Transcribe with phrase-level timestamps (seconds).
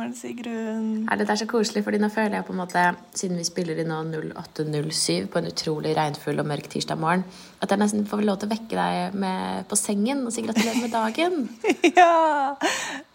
[0.00, 1.08] morgen, Sigrun.
[1.12, 2.82] Er det der så koselig, fordi nå føler jeg på en måte,
[3.16, 7.24] siden vi spiller i nå 08.07 på en utrolig regnfull og mørk tirsdag morgen,
[7.60, 10.80] at jeg nesten får lov til å vekke deg med, på sengen og si gratulerer
[10.80, 11.42] med dagen.
[12.00, 12.56] Ja,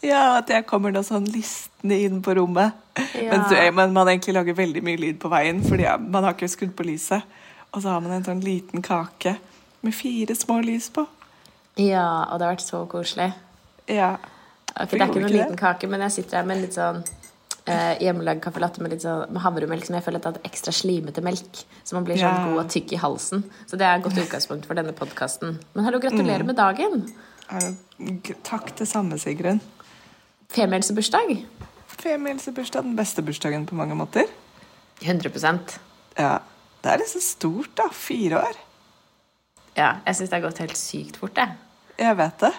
[0.03, 2.75] ja, at jeg kommer da sånn listende inn på rommet.
[3.15, 3.31] Ja.
[3.31, 6.51] Mens du, men man egentlig lager veldig mye lyd på veien, fordi man har ikke
[6.51, 7.25] skrudd på lyset.
[7.71, 9.37] Og så har man en sånn liten kake
[9.85, 11.07] med fire små lys på.
[11.81, 13.31] Ja, og det har vært så koselig.
[13.89, 14.15] Ja.
[14.79, 17.03] Ok, det er ikke noen liten kake, men jeg sitter her med en litt sånn
[17.65, 21.21] eh, hjemmelagd caffè latte med, sånn, med havremelk som jeg føler at er ekstra slimete
[21.23, 21.61] melk.
[21.83, 22.43] Så man blir sånn Ja.
[22.49, 23.43] god og tykk i halsen.
[23.65, 25.59] Så det er et godt utgangspunkt for denne podkasten.
[25.73, 26.47] Men hallo, gratulerer Mm.
[26.47, 27.13] med dagen!
[28.43, 29.61] Takk det samme, Sigrun.
[30.49, 31.45] Femihelsebursdag.
[31.97, 34.25] Femihelsebursdag, den beste bursdagen på mange måter.
[35.01, 35.79] 100%
[36.17, 36.39] Ja.
[36.81, 37.87] Det er liksom stort, da.
[37.89, 38.55] Fire år.
[39.75, 41.49] Ja, jeg syns det har gått helt sykt fort, jeg.
[41.97, 42.53] Jeg vet det.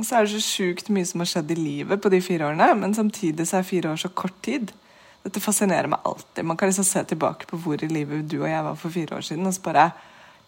[0.00, 2.46] Og så er det så sjukt mye som har skjedd i livet på de fire
[2.48, 4.70] årene, men samtidig så er fire år så kort tid.
[5.20, 6.46] Dette fascinerer meg alltid.
[6.48, 9.18] Man kan liksom se tilbake på hvor i livet du og jeg var for fire
[9.18, 9.90] år siden, og så bare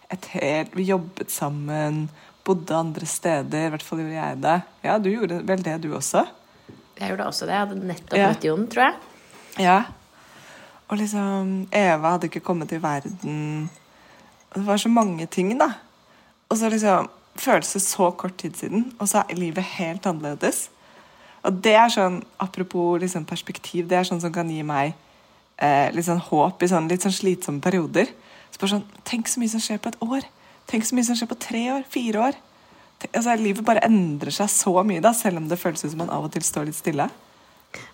[0.09, 2.07] et helt, Vi jobbet sammen,
[2.43, 4.57] bodde andre steder, i hvert fall gjorde jeg det.
[4.83, 6.25] Ja, du gjorde vel det, du også?
[6.99, 7.53] Jeg gjorde også det.
[7.53, 8.27] Jeg hadde nettopp Ja.
[8.33, 8.95] møtt Jon, tror jeg.
[9.59, 9.83] Ja.
[10.89, 13.69] Og liksom Eva hadde ikke kommet til verden.
[14.53, 15.69] Det var så mange ting, da.
[16.49, 20.67] Og så liksom føles det så kort tid siden, og så er livet helt annerledes.
[21.43, 24.93] Og det er sånn, apropos liksom perspektiv, det er sånn som kan gi meg
[25.57, 28.11] eh, litt sånn håp i sånn litt sånn slitsomme perioder.
[28.53, 30.29] Så bare sånn, Tenk så mye som skjer på et år.
[30.71, 32.39] Tenk så mye som skjer på tre år, fire år.
[33.01, 36.13] Tenk, altså, livet bare endrer seg så mye, da, selv om det føles som man
[36.13, 37.09] av og til står litt stille.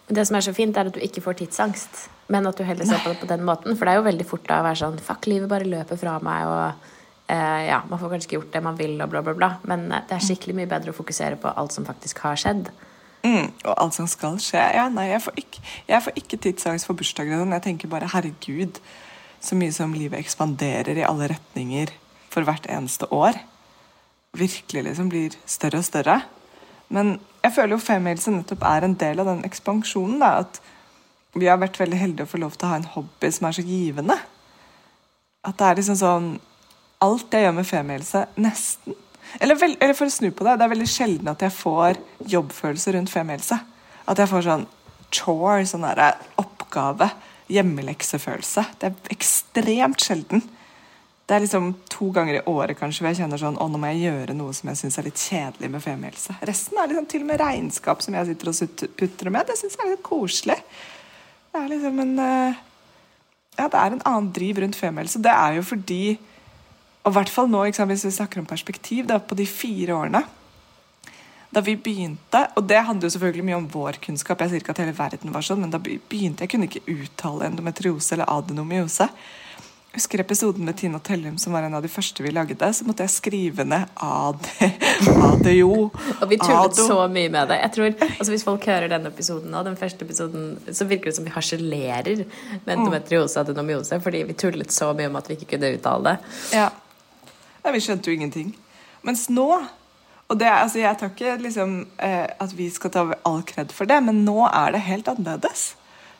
[0.10, 2.06] Det som er så fint, er at du ikke får tidsangst.
[2.30, 3.74] Men at du heller ser på det på den måten.
[3.74, 6.20] For det er jo veldig fort da å være sånn Fuck, livet bare løper fra
[6.22, 6.99] meg, og
[7.36, 9.50] ja, man får kanskje ikke gjort det man vil, og bla, bla, bla.
[9.70, 12.72] Men eh, det er skikkelig mye bedre å fokusere på alt som faktisk har skjedd.
[13.22, 14.64] Mm, og alt som skal skje.
[14.78, 17.38] Ja, nei, jeg får ikke, jeg får ikke tidsangst for bursdager.
[17.38, 17.54] sånn.
[17.58, 18.82] Jeg tenker bare herregud,
[19.44, 21.94] så mye som livet ekspanderer i alle retninger
[22.34, 23.38] for hvert eneste år.
[24.38, 26.20] Virkelig liksom blir større og større.
[26.90, 30.20] Men jeg føler jo femmihelse nettopp er en del av den ekspansjonen.
[30.24, 30.62] da, At
[31.38, 33.58] vi har vært veldig heldige å få lov til å ha en hobby som er
[33.58, 34.18] så givende.
[35.46, 36.30] At det er liksom sånn
[37.06, 38.98] Alt jeg gjør med femmihelse, nesten
[39.38, 42.00] eller, vel, eller for å snu på det, det er veldig sjelden at jeg får
[42.32, 43.58] jobbfølelse rundt femmihelse.
[44.10, 44.64] At jeg får sånn
[45.14, 47.12] chore, sånn derre oppgave,
[47.50, 48.64] hjemmeleksefølelse.
[48.82, 50.42] Det er ekstremt sjelden.
[51.30, 53.92] Det er liksom to ganger i året kanskje hvor jeg kjenner sånn, å nå må
[53.92, 56.40] jeg gjøre noe som jeg syns er litt kjedelig med femmihelse.
[56.50, 59.46] Resten er liksom til og med regnskap som jeg sitter og putrer med.
[59.46, 60.58] Det syns jeg er litt koselig.
[61.54, 62.66] Det er liksom en eh,
[63.60, 65.22] Ja, det er en annen driv rundt femmihelse.
[65.22, 66.02] Det er jo fordi
[67.10, 69.98] og i hvert fall nå, sant, hvis vi snakker om perspektiv, da, på de fire
[69.98, 70.22] årene
[71.50, 74.76] da vi begynte, og det handler jo selvfølgelig mye om vår kunnskap, jeg sier ikke
[74.76, 79.08] at hele verden var sånn, men da begynte jeg kunne ikke uttale endometriose eller adenomyose.
[79.90, 82.86] Jeg husker episoden med Tina Tellum, som var en av de første vi lagde, så
[82.86, 84.46] måtte jeg skrive ned AD,
[85.30, 85.88] ADO.
[85.90, 86.86] Og vi tullet ADO.
[86.92, 87.58] så mye med det.
[87.64, 91.16] Jeg tror, altså Hvis folk hører denne episoden nå, den første episoden, så virker det
[91.18, 92.22] som vi harselerer
[92.68, 96.14] med endometriose og adenomyose, fordi vi tullet så mye om at vi ikke kunne uttale
[96.14, 96.38] det.
[96.60, 96.70] Ja.
[97.64, 98.56] Nei, vi skjønte jo ingenting.
[99.06, 99.50] Mens nå
[100.30, 101.72] Og det, altså, jeg tar ikke liksom,
[102.06, 105.72] eh, at vi skal ta all kred for det, men nå er det helt annerledes.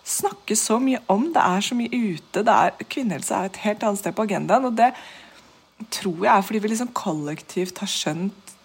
[0.02, 2.42] Snakkes så mye om, det er så mye ute.
[2.42, 4.66] det er, Kvinnehelse er et helt annet sted på agendaen.
[4.66, 4.90] Og det
[5.94, 8.56] tror jeg er fordi vi liksom kollektivt har skjønt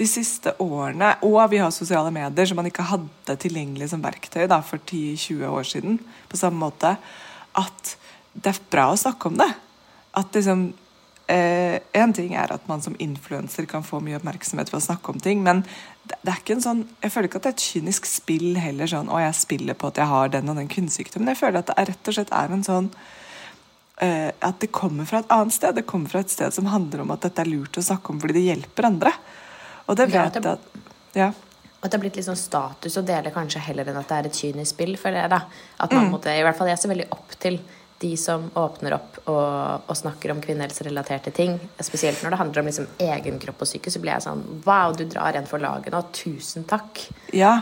[0.00, 4.46] de siste årene, og vi har sosiale medier som man ikke hadde tilgjengelig som verktøy
[4.48, 5.98] da, for 10-20 år siden,
[6.28, 6.94] på samme måte,
[7.60, 7.96] at
[8.32, 9.50] det er bra å snakke om det.
[10.16, 10.70] At liksom
[11.30, 15.14] eh, En ting er at man som influenser kan få mye oppmerksomhet ved å snakke
[15.14, 15.62] om ting, men
[16.02, 18.58] det, det er ikke en sånn Jeg føler ikke at det er et kynisk spill
[18.60, 21.32] heller, sånn å, jeg spiller på at jeg har den og den kunstsykdommen.
[21.32, 22.88] Jeg føler at det er, rett og slett er en sånn
[24.06, 25.76] eh, At det kommer fra et annet sted.
[25.76, 28.20] Det kommer fra et sted som handler om at dette er lurt å snakke om
[28.22, 29.14] fordi det hjelper andre.
[29.86, 30.82] Og det vet jeg at
[31.16, 31.32] Ja.
[31.80, 34.26] At det har blitt litt sånn status å dele kanskje heller enn at det er
[34.28, 35.22] et kynisk spill for det.
[35.32, 35.46] da.
[35.80, 37.56] At man måtte, I hvert fall jeg ser veldig opp til
[38.00, 41.58] de som åpner opp og, og snakker om kvinnehelserelaterte ting.
[41.84, 44.94] Spesielt når det handler om liksom egen kropp og syke, så blir jeg sånn Wow,
[44.96, 46.00] du drar en for laget nå.
[46.16, 47.02] Tusen takk.
[47.36, 47.58] Ja,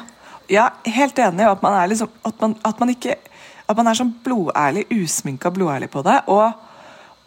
[0.46, 1.48] ja helt enig.
[1.48, 3.18] At man er liksom At man, at man ikke
[3.66, 6.20] At man er sånn blodærlig, usminka blodærlig på det.
[6.30, 6.54] Og,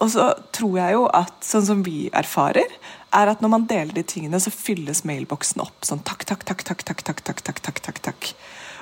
[0.02, 2.72] Og så tror jeg jo at sånn som vi erfarer,
[3.14, 5.84] er at når man deler de tingene, så fylles mailboksen opp.
[5.86, 8.32] Sånn takk, takk, takk, takk, takk, takk, takk, takk, takk, takk, takk.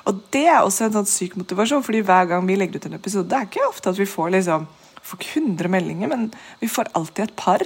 [0.09, 2.97] Og det er også en sånn syk motivasjon, fordi hver gang vi legger ut en
[2.97, 4.65] episode, det er ikke ofte at vi får liksom
[5.09, 6.25] får ikke 100 meldinger, men
[6.59, 7.63] vi får alltid et par.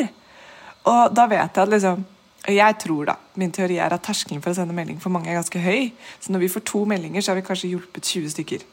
[0.89, 2.03] Og da vet jeg at liksom
[2.43, 5.37] jeg tror da, Min teori er at terskelen for å sende melding for mange er
[5.39, 5.93] ganske høy.
[6.19, 8.65] Så når vi får to meldinger, så har vi kanskje hjulpet 20 stykker.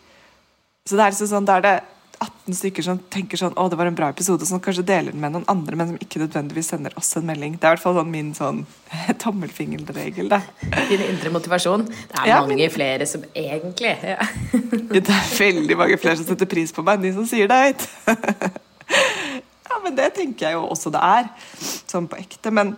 [0.88, 1.74] Så det er liksom sånn, da er det
[2.20, 5.22] 18 stykker som tenker sånn å det var en bra episode, som kanskje deler den
[5.22, 7.54] med noen andre, men som ikke nødvendigvis sender oss en melding.
[7.56, 8.58] Det er i hvert fall sånn min sånn
[9.22, 10.28] tommelfingerregel.
[10.32, 10.42] da.
[10.90, 11.86] Din indre motivasjon.
[11.88, 14.18] Det er Ja, mange men- flere som egentlig ja.
[14.92, 17.60] Det er veldig mange flere som setter pris på meg enn de som sier det
[17.64, 17.88] høyt.
[19.70, 21.30] ja, men det tenker jeg jo også det er,
[21.88, 22.52] sånn på ekte.
[22.52, 22.74] Men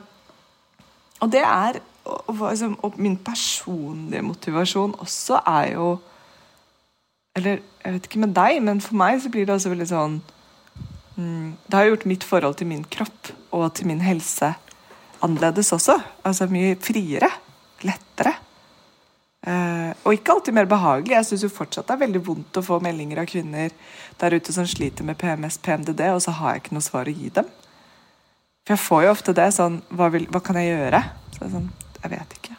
[1.22, 5.84] Og det er og, og, liksom, og min personlige motivasjon også er jo
[7.38, 10.18] Eller jeg vet ikke med deg, men for meg så blir det også veldig sånn
[11.16, 14.52] mm, Det har gjort mitt forhold til min kropp og til min helse
[15.22, 15.98] annerledes også.
[16.26, 17.30] Altså mye friere.
[17.86, 18.34] Lettere.
[19.42, 21.16] Uh, og ikke alltid mer behagelig.
[21.16, 23.72] Jeg syns fortsatt det er veldig vondt å få meldinger av kvinner
[24.20, 27.14] der ute som sliter med PMS, PMDD, og så har jeg ikke noe svar å
[27.16, 27.48] gi dem.
[28.62, 31.00] For jeg får jo ofte det sånn Hva, vil, hva kan jeg gjøre?
[31.34, 31.64] Så jeg sånn
[31.96, 32.58] Jeg vet ikke.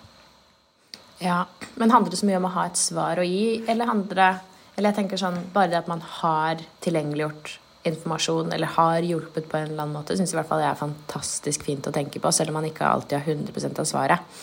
[1.24, 1.38] Ja,
[1.80, 4.32] Men handler det så mye om å ha et svar å gi, eller handler det
[4.76, 9.60] Eller jeg tenker sånn, Bare det at man har tilgjengeliggjort informasjon, eller har hjulpet på
[9.60, 12.32] en eller annen måte, syns i hvert fall jeg er fantastisk fint å tenke på,
[12.32, 14.36] selv om man ikke alltid har 100 av svaret.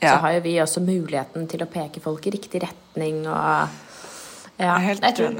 [0.00, 0.16] Ja.
[0.16, 3.76] Så har jo vi også muligheten til å peke folk i riktig retning og
[4.58, 5.36] ja, Jeg jeg tror,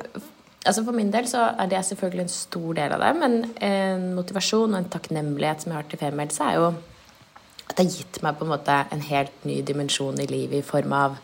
[0.64, 3.36] altså For min del så er det selvfølgelig en stor del av det, men
[3.66, 6.68] en motivasjon og en takknemlighet som jeg har til femmelse, er jo
[7.68, 10.66] at det har gitt meg på en måte en helt ny dimensjon i livet i
[10.66, 11.18] form av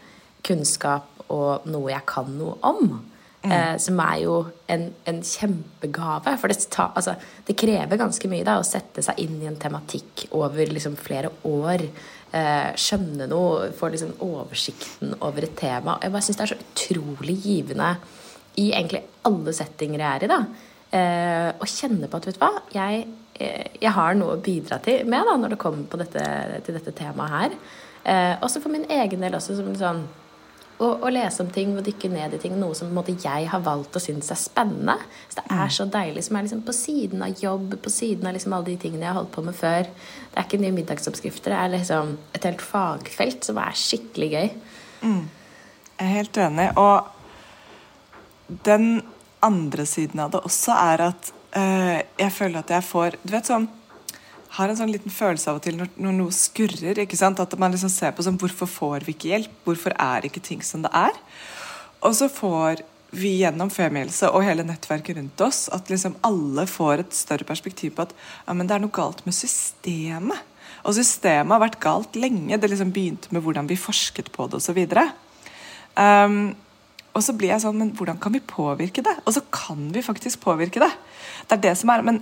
[0.44, 2.98] kunnskap og noe jeg kan noe om.
[3.44, 4.38] Eh, som er jo
[4.72, 6.32] en, en kjempegave.
[6.40, 7.12] For det, ta, altså,
[7.44, 11.28] det krever ganske mye da, å sette seg inn i en tematikk over liksom, flere
[11.50, 11.84] år.
[12.34, 15.98] Eh, skjønne noe, få liksom, oversikten over et tema.
[16.02, 17.90] Jeg bare syns det er så utrolig givende
[18.62, 20.32] i egentlig alle settinger jeg er i.
[20.32, 20.40] da
[20.96, 23.06] eh, Å kjenne på at vet du hva, jeg,
[23.36, 26.26] eh, jeg har noe å bidra til med da når det kommer dette,
[26.64, 27.56] til dette temaet her.
[28.04, 30.06] Eh, også for min egen del også som sånn
[30.78, 33.62] å, å lese om ting og dykke ned i ting, noe som måte, jeg har
[33.64, 34.96] valgt å synes er spennende.
[35.28, 38.36] Så det er så deilig som er liksom på siden av jobb, på siden av
[38.36, 39.88] liksom alle de tingene jeg har holdt på med før.
[40.32, 44.48] Det er ikke nye middagsoppskrifter, det er liksom et helt fagfelt som er skikkelig gøy.
[45.94, 46.68] Jeg er helt enig.
[46.80, 48.88] Og den
[49.44, 53.48] andre siden av det også er at øh, jeg føler at jeg får Du vet
[53.48, 53.68] sånn
[54.54, 57.00] har en sånn liten følelse av og til når, når noe skurrer.
[57.02, 59.54] At man liksom ser på sånn Hvorfor får vi ikke hjelp?
[59.66, 61.14] Hvorfor er ikke ting som det er?
[62.04, 62.84] Og så får
[63.14, 67.94] vi gjennom Femihelse og hele nettverket rundt oss at liksom alle får et større perspektiv
[67.94, 70.50] på at ja, det er noe galt med systemet.
[70.84, 72.58] Og systemet har vært galt lenge.
[72.58, 74.80] Det liksom begynte med hvordan vi forsket på det osv.
[75.94, 76.54] Um,
[77.14, 79.12] og så blir jeg sånn, men hvordan kan vi påvirke det?
[79.22, 80.90] Og så kan vi faktisk påvirke det.
[81.46, 82.18] Det er det som er, men?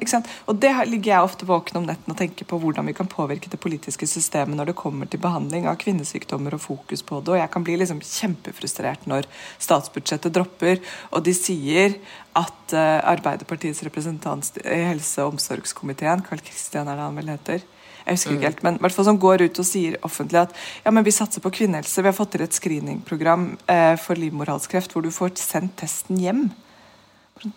[0.50, 3.48] Og det ligger jeg ofte våken om netten og tenker på hvordan vi kan påvirke
[3.48, 7.32] det politiske systemet når det kommer til behandling av kvinnesykdommer og fokus på det.
[7.32, 9.28] Og jeg kan bli liksom kjempefrustrert når
[9.62, 11.96] statsbudsjettet dropper, og de sier
[12.36, 17.64] at eh, Arbeiderpartiets representant i helse- og omsorgskomiteen, Carl Christian er det han vel heter,
[18.04, 20.54] jeg husker ikke helt, men hvert fall som går ut og sier offentlig at
[20.84, 22.02] ja, men vi satser på kvinnehelse.
[22.02, 26.46] Vi har fått til et screeningprogram eh, for livmorhalskreft hvor du får sendt testen hjem.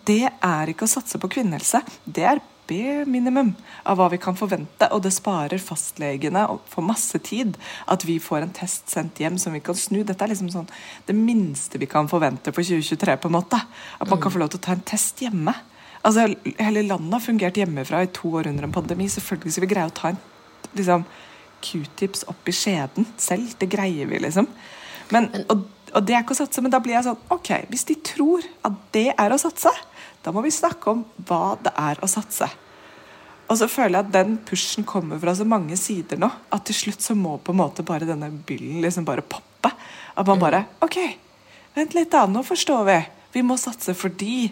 [0.08, 1.82] Det er ikke å satse på kvinnehelse.
[2.04, 3.52] Det er B-minimum
[3.86, 7.54] av hva vi kan forvente, og det sparer fastlegene for masse tid
[7.92, 10.02] at vi får en test sendt hjem som vi kan snu.
[10.02, 10.68] Dette er liksom sånn
[11.06, 13.60] det minste vi kan forvente for 2023, på en måte.
[14.00, 15.54] At man kan få lov til å ta en test hjemme.
[16.02, 16.28] Altså,
[16.58, 19.08] Hele landet har fungert hjemmefra i to år under en pandemi.
[19.10, 20.24] Selvfølgelig skal vi greie å ta en
[20.74, 21.04] liksom,
[21.62, 23.54] q-tips opp i skjeden selv.
[23.58, 24.48] Det greier vi, liksom.
[25.14, 27.84] Men, og, og det er ikke å satse, men da blir jeg sånn Ok, hvis
[27.86, 29.70] de tror at det er å satse,
[30.26, 32.48] da må vi snakke om hva det er å satse.
[33.46, 36.74] Og så føler jeg at den pushen kommer fra så mange sider nå, at til
[36.74, 39.70] slutt så må på en måte bare denne byllen liksom bare poppe.
[40.16, 40.98] At man bare Ok,
[41.76, 42.98] vent litt da, nå forstår vi.
[43.36, 44.48] Vi må satse fordi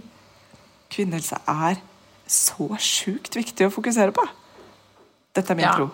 [0.94, 1.80] kvinnehelse er
[2.30, 4.22] så sjukt viktig å fokusere på.
[5.34, 5.74] Dette er min Ja.
[5.74, 5.90] tro.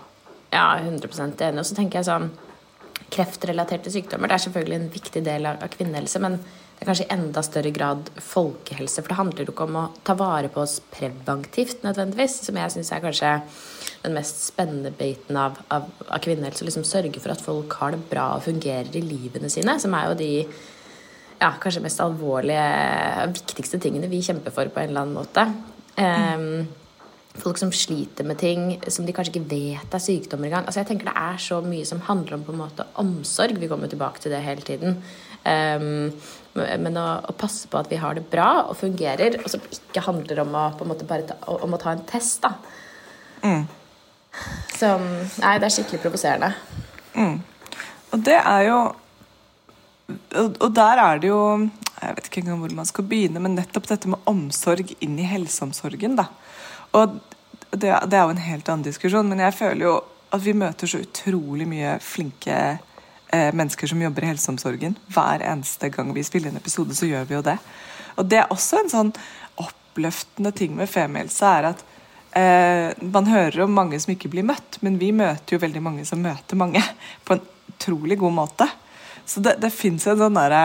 [0.51, 1.63] Ja, 100% enig.
[1.63, 2.31] Og så tenker jeg sånn
[3.11, 7.13] Kreftrelaterte sykdommer det er selvfølgelig en viktig del av, kvinnehelse, men det er kanskje i
[7.17, 9.03] enda større grad folkehelse.
[9.03, 12.75] For det handler jo ikke om å ta vare på oss preventivt, nødvendigvis, som jeg
[12.77, 13.33] syns er kanskje
[14.05, 16.65] den mest spennende biten av, av, av kvinnehelse.
[16.69, 20.07] Liksom sørge for at folk har det bra og fungerer i livene sine, som er
[20.13, 20.31] jo de
[21.41, 22.63] ja, kanskje mest alvorlige,
[23.35, 25.47] viktigste tingene vi kjemper for på en eller annen måte.
[26.01, 26.69] Ehm,
[27.39, 30.67] folk som sliter med ting som de kanskje ikke vet er sykdommer engang.
[30.67, 33.61] Altså, jeg tenker det er så mye som handler om på en måte omsorg.
[33.61, 34.99] Vi kommer tilbake til det hele tiden.
[35.45, 36.11] Um,
[36.55, 40.03] men å, å, passe på at vi har det bra og fungerer, og som ikke
[40.05, 41.21] handler om å, ta,
[41.55, 42.57] om å ta en test, da.
[43.47, 43.63] Mm.
[44.77, 46.51] Så Nei, det er skikkelig provoserende.
[47.15, 47.39] Mm.
[48.11, 48.81] Og det er jo
[50.11, 51.41] og, og der er det jo
[52.01, 55.27] Jeg vet ikke engang hvor man skal begynne, men nettopp dette med omsorg inn i
[55.29, 56.31] helseomsorgen, da.
[56.97, 57.19] Og
[57.71, 59.99] det, det, er jo en helt annen diskusjon, men jeg føler jo
[60.35, 64.97] at vi møter så utrolig mye flinke eh, mennesker som jobber i helseomsorgen.
[65.11, 67.57] Hver eneste gang vi spiller en episode, så gjør vi jo det.
[68.19, 69.15] Og det er også en sånn
[69.63, 71.85] oppløftende ting med femihelse, er at
[72.39, 76.07] eh, man hører om mange som ikke blir møtt, men vi møter jo veldig mange
[76.09, 76.83] som møter mange
[77.27, 77.45] på en
[77.75, 78.71] utrolig god måte.
[79.27, 80.65] Så det, det fins en sånn derre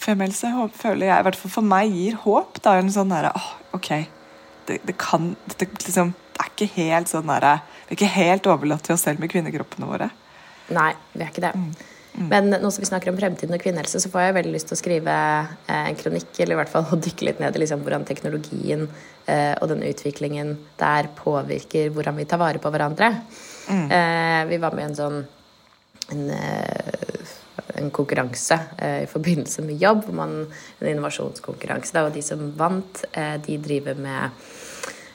[0.00, 0.48] Femihelse
[0.80, 2.56] føler jeg, i hvert fall for meg, gir håp.
[2.56, 3.90] Det er en sånn derre oh, OK
[4.70, 8.50] det, det kan det, liksom, det, er ikke helt sånn der, Vi er ikke helt
[8.50, 10.10] overlatt til oss selv med kvinnekroppene våre.
[10.70, 11.54] Nei, vi er ikke det.
[11.58, 11.72] Mm.
[12.10, 12.26] Mm.
[12.26, 14.76] Men nå som vi snakker om fremtiden og kvinnehelse, så får jeg veldig lyst til
[14.76, 17.84] å skrive eh, en kronikk, eller i hvert fall å dykke litt ned i liksom,
[17.86, 18.86] hvordan teknologien
[19.26, 23.12] eh, og den utviklingen der påvirker hvordan vi tar vare på hverandre.
[23.70, 23.86] Mm.
[23.86, 25.20] Eh, vi var med i en sånn
[26.10, 27.36] en, eh,
[27.74, 30.46] en konkurranse eh, i forbindelse med jobb, man,
[30.78, 31.94] en innovasjonskonkurranse.
[31.96, 34.40] Da, og de som vant, eh, de driver med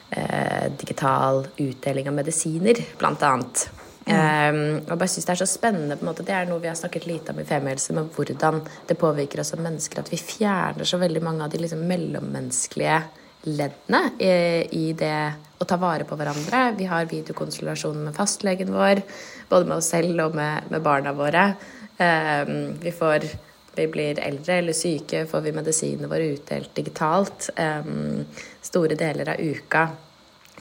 [0.10, 3.68] eh, digital utdeling av medisiner, blant annet.
[4.06, 4.14] Mm.
[4.14, 5.96] Um, og bare synes Det er så spennende.
[5.98, 8.62] på en måte Det er noe vi har snakket lite om i Femihelse, men hvordan
[8.88, 10.00] det påvirker oss som mennesker.
[10.00, 13.02] At vi fjerner så veldig mange av de liksom mellommenneskelige
[13.46, 14.30] leddene i,
[14.72, 16.76] i, det å ta vare på hverandre.
[16.78, 19.02] Vi har videokonsultasjon med fastlegen vår,
[19.50, 21.56] både med oss selv og med, med barna våre.
[21.96, 23.28] Um, vi får
[23.76, 28.24] vi blir eldre eller syke, får vi medisinene våre utdelt digitalt um,
[28.64, 29.90] store deler av uka.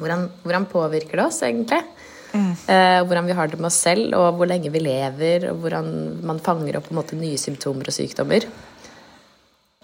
[0.01, 1.81] Hvordan, hvordan, påvirker det oss egentlig?
[2.35, 2.51] Mm.
[2.67, 5.91] Uh, hvordan vi har det med oss selv, og hvor lenge vi lever, og hvordan
[6.27, 8.49] man fanger opp måte, nye symptomer og sykdommer.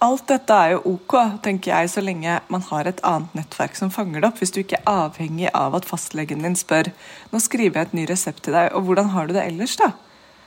[0.00, 1.14] Alt dette er jo ok,
[1.45, 4.38] tenker jeg, så lenge man har et annet nettverk som fanger det opp.
[4.40, 6.88] Hvis du ikke er avhengig av at fastlegen din spør
[7.30, 9.92] nå skriver jeg et ny resept til deg, og hvordan har du det ellers, da?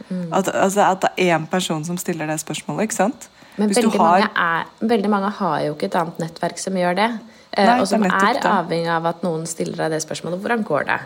[0.10, 0.28] Mm.
[0.34, 2.90] At, altså, at, det er én person som stiller det spørsmålet.
[2.90, 3.30] ikke sant?
[3.56, 4.00] Men veldig, har...
[4.00, 7.10] mange er, veldig, mange har jo ikke et annet nettverk som gjør det.
[7.54, 10.42] Eh, Nei, og som er, er avhengig av at noen stiller deg det spørsmålet.
[10.42, 11.00] Hvordan går det?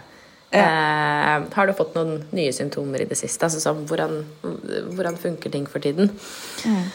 [0.55, 0.63] Ja.
[0.63, 3.49] Eh, har du fått noen nye symptomer i det siste?
[3.49, 4.21] Altså sånn, hvordan,
[4.95, 6.13] hvordan funker ting for tiden?
[6.63, 6.85] Mm.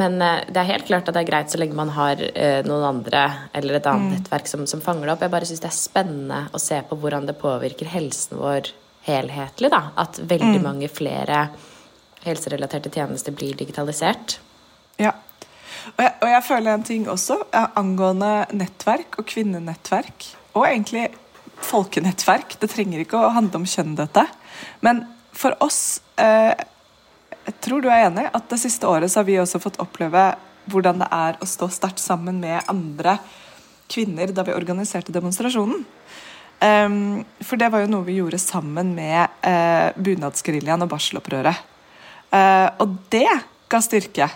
[0.00, 2.62] Men eh, det er helt klart at det er greit så lenge man har eh,
[2.66, 4.14] noen andre eller et annet mm.
[4.16, 5.26] nettverk som, som, fanger det opp.
[5.26, 8.72] Jeg bare syns det er spennende å se på hvordan det påvirker helsen vår
[9.04, 9.90] helhetlig, da.
[10.00, 10.64] At veldig mm.
[10.64, 11.46] mange flere
[12.24, 14.38] helserelaterte tjenester blir digitalisert.
[15.00, 15.12] Ja.
[15.94, 20.30] Og jeg, og jeg føler en ting også angående nettverk og kvinnenettverk.
[20.54, 21.10] Og egentlig
[21.64, 22.56] folkenettverk.
[22.60, 24.24] Det trenger ikke å handle om kjønn, dette.
[24.84, 26.54] Men for oss eh,
[27.44, 30.30] Jeg tror du er enig at det siste året så har vi også fått oppleve
[30.72, 33.18] hvordan det er å stå sterkt sammen med andre
[33.92, 35.82] kvinner da vi organiserte demonstrasjonen.
[36.62, 41.58] Um, for det var jo noe vi gjorde sammen med uh, bunadsgeriljaen og barselopprøret.
[42.34, 43.28] Uh, og det
[43.70, 44.28] ga styrke.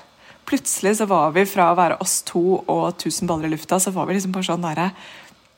[0.49, 3.91] Plutselig så var vi fra å være oss to og 1000 baller i lufta, så
[3.95, 4.89] var vi liksom bare sånn derre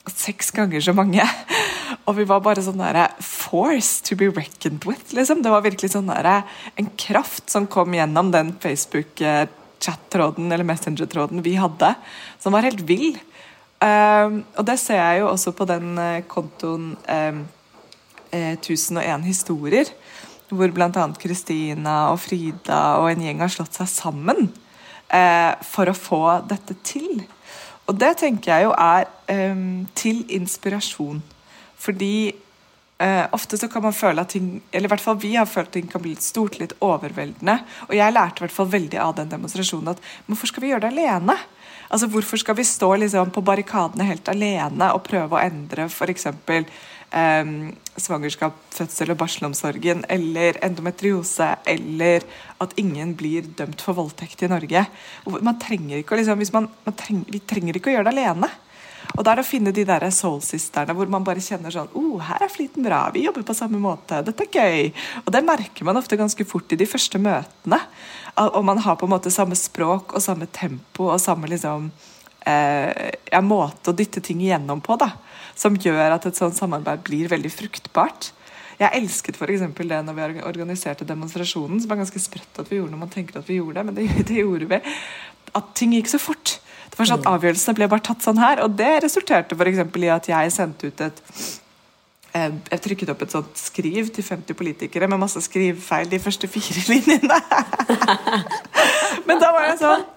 [0.01, 1.21] Seks ganger så mange.
[2.09, 5.43] og vi var bare sånn derre Force to be reckoned with, liksom.
[5.45, 6.41] Det var virkelig sånn derre
[6.79, 11.93] En kraft som kom gjennom den Facebook-chat-tråden eller Messenger-tråden vi hadde,
[12.41, 13.13] som var helt vill.
[13.81, 17.39] Um, og det ser jeg jo også på den uh, kontoen um,
[18.29, 19.89] uh, 1001 historier,
[20.51, 21.05] hvor bl.a.
[21.17, 26.77] Kristina og Frida og en gjeng har slått seg sammen uh, for å få dette
[26.85, 27.23] til.
[27.89, 31.23] Og det tenker jeg jo er um, til inspirasjon.
[31.81, 32.13] Fordi
[33.01, 35.71] uh, ofte så kan man føle at ting Eller i hvert fall vi har følt
[35.71, 37.57] at ting kan bli litt stort, litt overveldende.
[37.89, 40.85] Og jeg lærte i hvert fall veldig av den demonstrasjonen at hvorfor skal vi gjøre
[40.85, 41.39] det alene?
[41.91, 46.27] Altså, Hvorfor skal vi stå liksom, på barrikadene helt alene og prøve å endre f.eks.
[47.11, 47.49] Eh,
[47.99, 52.23] svangerskap, fødsel og barselomsorgen, eller endometriose, eller
[52.63, 54.85] at ingen blir dømt for voldtekt i Norge?
[55.27, 58.51] Man trenger ikke, liksom, man, man treng, vi trenger ikke å gjøre det alene.
[59.17, 62.21] Og da er det å finne de der soul-sisterne hvor man bare kjenner sånn oh,
[62.23, 64.91] her er fliten bra, vi jobber på samme måte, dette er gøy.
[65.25, 67.81] Og det merker man ofte ganske fort i de første møtene.
[68.39, 71.89] Og man har på en måte samme språk og samme tempo og samme liksom
[72.47, 75.11] eh, ja, måte å dytte ting igjennom på, da.
[75.57, 78.31] Som gjør at et sånt samarbeid blir veldig fruktbart.
[78.81, 79.65] Jeg elsket f.eks.
[79.77, 83.37] det når vi organiserte demonstrasjonen, som var ganske sprøtt at vi gjorde når man tenker
[83.37, 84.81] at vi gjorde det, men det, det gjorde vi.
[85.57, 86.57] At ting gikk så fort.
[86.91, 89.83] Det var sånn at Avgjørelsene ble bare tatt sånn her, og det resulterte f.eks.
[89.83, 91.21] i at jeg sendte ut et
[92.33, 96.85] jeg trykket opp et sånt skriv til 50 politikere med masse skrivfeil de første fire
[96.91, 97.39] linjene.
[99.27, 100.07] Men da var jeg sånn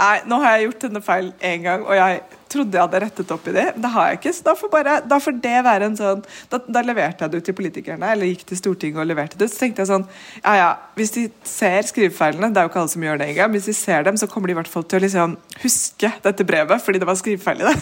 [0.00, 3.32] Nei, nå har jeg gjort denne feil én gang, og jeg trodde jeg hadde rettet
[3.34, 3.66] opp i det.
[3.80, 6.60] Det har jeg ikke, så da får, bare, da får det være en sånn da,
[6.66, 9.54] da, leverte jeg det ut til politikerne, eller gikk til Stortinget og leverte det ut.
[9.54, 10.06] Så tenkte jeg sånn
[10.42, 13.54] Ja ja, hvis de ser skrivefeilene, det er jo ikke alle som gjør det engang,
[13.54, 16.46] hvis de ser dem, så kommer de i hvert fall til å liksom huske dette
[16.46, 17.76] brevet, fordi det var skrivefeil i det.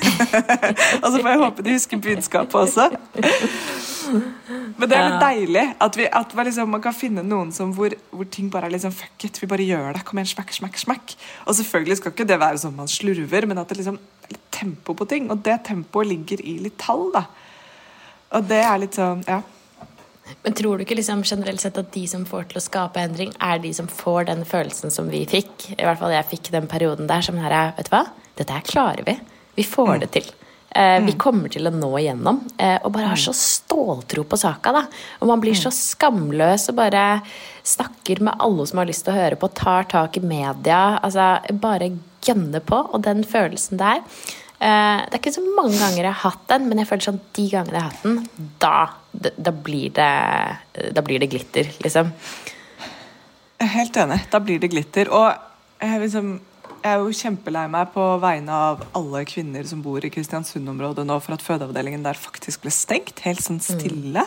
[1.02, 2.90] og så får jeg håpe de husker budskapet også.
[4.78, 7.94] Men det er litt deilig at, vi, at liksom, man kan finne noen som hvor,
[8.12, 10.04] hvor, ting bare er liksom fuck it, vi bare gjør det.
[10.08, 11.16] Kom igjen, smakk, smakk, smakk.
[11.46, 13.98] Og selvfølgelig skal ikke det være sånn man slurver, men at det liksom
[14.54, 15.30] tempo på ting.
[15.32, 17.24] Og det tempoet ligger i litt tall, da.
[18.36, 19.40] Og det er litt sånn, ja.
[20.44, 23.32] Men tror du ikke liksom generelt sett at de som får til å skape endring,
[23.40, 25.70] er de som får den følelsen som vi fikk?
[25.72, 28.04] I hvert fall jeg fikk den perioden der som her er Vet du hva?
[28.36, 29.16] Dette her klarer vi.
[29.56, 30.00] Vi får mm.
[30.04, 30.28] det til.
[30.70, 31.18] Eh, vi mm.
[31.18, 32.42] kommer til å nå igjennom.
[32.60, 34.72] Eh, og bare har så ståltro på saka.
[34.76, 34.84] da.
[35.22, 35.78] Og man blir så mm.
[35.78, 37.04] skamløs og bare
[37.66, 40.98] snakker med alle som har lyst til å høre på, tar tak i media.
[41.00, 41.90] altså Bare
[42.24, 42.82] gønner på.
[42.92, 46.68] Og den følelsen der eh, Det er ikke så mange ganger jeg har hatt den,
[46.68, 48.76] men jeg føler sånn de gangene jeg har hatt den, da,
[49.48, 50.12] da, blir, det,
[50.92, 52.12] da blir det glitter, liksom.
[53.58, 54.20] Helt enig.
[54.30, 55.08] Da blir det glitter.
[55.10, 55.32] Og
[55.82, 56.36] jeg liksom
[56.88, 61.16] jeg er jo kjempelei meg på vegne av alle kvinner som bor i Kristiansund-området nå
[61.22, 63.20] for at fødeavdelingen der faktisk ble stengt.
[63.26, 63.66] Helt sånn mm.
[63.66, 64.24] stille.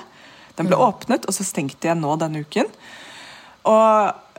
[0.58, 0.84] Den ble mm.
[0.86, 2.70] åpnet, og så stengte jeg nå denne uken.
[3.70, 4.38] Og,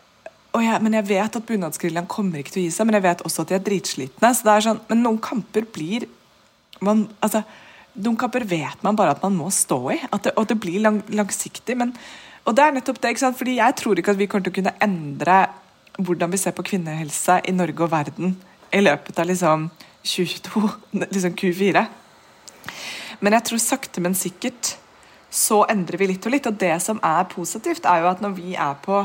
[0.55, 3.07] og jeg, men jeg vet at bunadsgeriljaen kommer ikke til å gi seg, men jeg
[3.09, 4.33] vet også at de er dritslitne.
[4.33, 6.09] så det er sånn, Men noen kamper blir
[6.83, 7.45] man, altså,
[7.93, 11.02] Noen kamper vet man bare at man må stå i, det, og det blir lang,
[11.12, 11.76] langsiktig.
[11.76, 11.93] men
[12.43, 13.38] og det er nettopp det, ikke sant?
[13.38, 15.37] Fordi Jeg tror ikke at vi kommer til å kunne endre
[15.99, 18.37] hvordan vi ser på kvinnehelse i Norge og verden
[18.72, 19.68] i løpet av liksom
[20.02, 20.62] 2022,
[21.04, 21.84] liksom Q4.
[23.22, 24.76] Men jeg tror sakte, men sikkert
[25.32, 26.49] så endrer vi litt og litt.
[26.49, 29.04] Og det som er positivt, er jo at når vi er på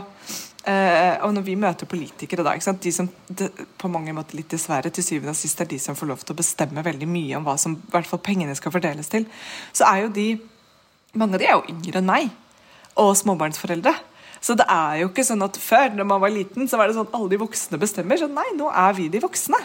[0.67, 2.51] Uh, og når vi møter politikere da,
[2.83, 3.45] de som de,
[3.79, 6.35] på mange måter litt dessverre til syvende og sist er de som får lov til
[6.35, 9.29] å bestemme veldig mye om hva som i hvert fall pengene skal fordeles til,
[9.71, 10.27] så er jo de
[11.17, 12.25] Mange av de er jo yngre enn meg,
[12.99, 13.93] og småbarnsforeldre.
[14.47, 16.95] Så det er jo ikke sånn at før, når man var liten, så var det
[16.95, 18.19] sånn alle de voksne bestemmer.
[18.21, 19.59] Så nei, nå er vi de voksne.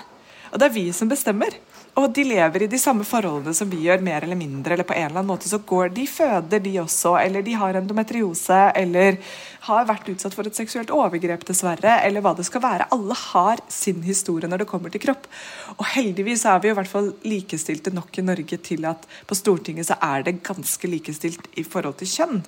[0.51, 1.55] Og det er vi som bestemmer.
[2.01, 4.73] Og de lever i de samme forholdene som vi gjør, mer eller mindre.
[4.73, 7.19] Eller på en eller annen måte så går de føder, de også.
[7.21, 9.19] Eller de har endometriose, eller
[9.67, 11.99] har vært utsatt for et seksuelt overgrep, dessverre.
[12.07, 12.89] Eller hva det skal være.
[12.97, 15.29] Alle har sin historie når det kommer til kropp.
[15.77, 19.91] Og heldigvis er vi i hvert fall likestilte nok i Norge til at på Stortinget
[19.91, 22.43] så er det ganske likestilt i forhold til kjønn.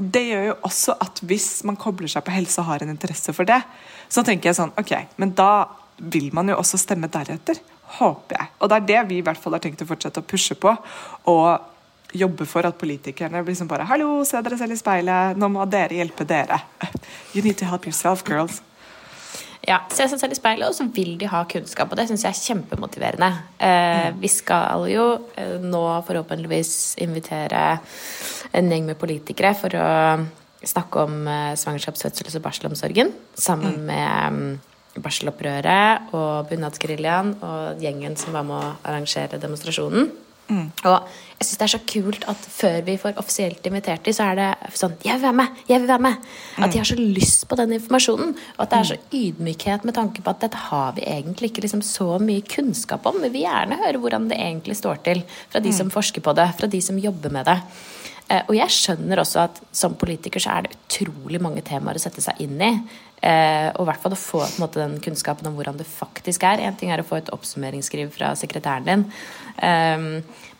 [0.00, 2.96] Og det gjør jo også at hvis man kobler seg på helse og har en
[2.96, 3.60] interesse for det,
[4.08, 5.66] så tenker jeg sånn OK, men da
[6.00, 7.60] vil man jo også stemme deretter.
[7.96, 8.52] Håper jeg.
[8.60, 10.74] Og det er det vi i hvert fall har tenkt å fortsette å pushe på.
[11.32, 15.36] Og jobbe for at politikerne blir liksom bare 'Hallo, se dere selv i speilet.
[15.36, 16.60] Nå må dere hjelpe dere'.
[17.34, 18.62] You need to help yourself, girls.
[19.66, 21.90] Ja, se seg selv i speilet, og så vil de ha kunnskap.
[21.90, 23.30] Og det syns jeg er kjempemotiverende.
[23.58, 24.20] Eh, mm.
[24.22, 27.78] Vi skal jo eh, nå forhåpentligvis invitere
[28.52, 29.88] en gjeng med politikere for å
[30.62, 33.86] snakke om eh, svangerskaps-, fødsels- og barselomsorgen sammen mm.
[33.90, 34.54] med mm,
[35.04, 40.10] barselopprøret og bunadsgeriljaen og gjengen som var med å arrangere demonstrasjonen.
[40.46, 40.66] Mm.
[40.86, 41.08] Og
[41.40, 44.36] jeg syns det er så kult at før vi får offisielt invitert dem, så er
[44.38, 45.48] det sånn 'Jeg vil være med!
[45.68, 46.16] Jeg vil være med!'
[46.58, 48.36] At de har så lyst på den informasjonen.
[48.58, 51.62] Og at det er så ydmykhet med tanke på at dette har vi egentlig ikke
[51.62, 53.20] liksom så mye kunnskap om.
[53.22, 56.54] Vi vil gjerne høre hvordan det egentlig står til fra de som forsker på det,
[56.54, 57.60] fra de som jobber med det.
[58.28, 62.02] Eh, og jeg skjønner også at som politiker så er det utrolig mange temaer å
[62.02, 62.72] sette seg inn i.
[63.22, 66.62] Eh, og i hvert fall å få måte, den kunnskapen om hvordan det faktisk er.
[66.66, 69.06] Én ting er å få et oppsummeringsskriv fra sekretæren din,
[69.56, 70.10] eh,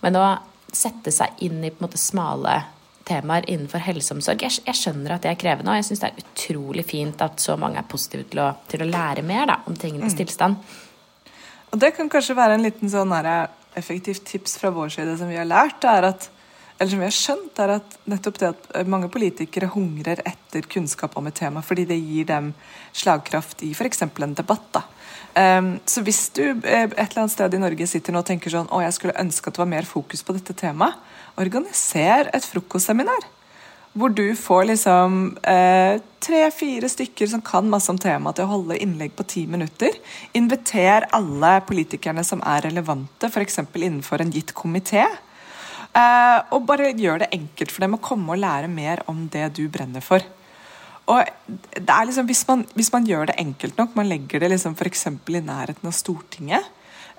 [0.03, 0.25] men å
[0.73, 2.63] sette seg inn i måte smale
[3.07, 4.43] temaer innenfor helseomsorg.
[4.43, 7.43] Jeg, jeg skjønner at det er krevende, og jeg syns det er utrolig fint at
[7.43, 10.19] så mange er positive til å, til å lære mer da, om tingenes mm.
[10.23, 10.75] tilstand.
[11.71, 13.15] Og det kan kanskje være en liten sånn
[13.77, 16.31] effektivt tips fra vår side som vi har lært, er at
[16.79, 21.17] eller som vi har skjønt, er at nettopp det at mange politikere hungrer etter kunnskap
[21.17, 22.51] om et tema, fordi det gir dem
[22.93, 24.03] slagkraft i f.eks.
[24.05, 24.67] en debatt.
[24.77, 24.83] da.
[25.37, 28.53] Um, så hvis du eh, et eller annet sted i Norge sitter nå og tenker
[28.53, 30.97] sånn å, jeg skulle ønske at det var mer fokus på dette temaet,
[31.37, 33.27] organiser et frokostseminar.
[33.97, 38.77] Hvor du får liksom eh, tre-fire stykker som kan masse om temaet, til å holde
[38.81, 39.97] innlegg på ti minutter.
[40.37, 43.63] Inviter alle politikerne som er relevante, f.eks.
[43.73, 45.07] innenfor en gitt komité.
[45.97, 49.49] Uh, og bare gjør det enkelt for dem å komme og lære mer om det
[49.57, 50.25] du brenner for.
[51.07, 54.51] Og det er liksom, hvis man, hvis man gjør det enkelt nok, man legger det
[54.53, 55.07] liksom f.eks.
[55.07, 56.67] i nærheten av Stortinget,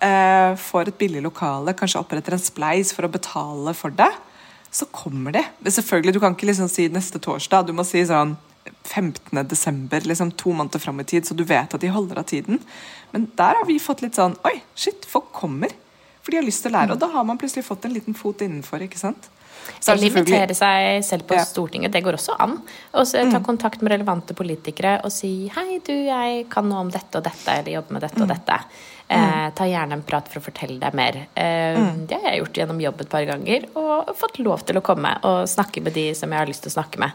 [0.03, 4.09] eh, får et billig lokale, kanskje oppretter en spleis for å betale for det,
[4.69, 5.45] så kommer de.
[5.63, 8.35] Selvfølgelig, Du kan ikke liksom si neste torsdag, du må si sånn
[8.83, 9.47] 15.
[9.47, 12.59] desember, liksom to måneder fram i tid, så du vet at de holder av tiden.
[13.13, 15.71] Men der har vi fått litt sånn Oi, shit, folk kommer.
[16.27, 18.15] For de har lyst til å lære, og da har man plutselig fått en liten
[18.17, 18.81] fot innenfor.
[18.83, 19.29] ikke sant?
[19.79, 21.37] Så er Eller invitere seg selv på.
[21.39, 21.93] Stortinget.
[21.93, 22.57] Det går også an.
[22.99, 26.91] Og så ta kontakt med relevante politikere og si 'Hei, du, jeg kan noe om
[26.91, 28.59] dette og dette', eller 'jobbe med dette og dette.
[29.07, 31.15] Eh, ta gjerne en prat for å fortelle deg mer.
[31.33, 34.83] Eh, Det har jeg gjort gjennom jobb et par ganger, og fått lov til å
[34.83, 37.11] komme og snakke med de som jeg har lyst til å snakke med.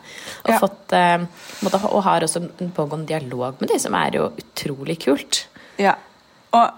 [0.46, 1.18] Og, fått, eh,
[1.62, 5.46] måtte, og har også en pågående dialog med de, som er jo utrolig kult.
[5.76, 5.96] Ja.
[6.54, 6.70] Og